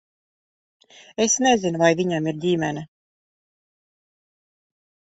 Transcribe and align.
Es 1.25 1.35
nezinu, 1.49 1.83
vai 1.83 1.91
viņam 2.01 2.31
ir 2.33 2.41
ģimene. 2.49 2.87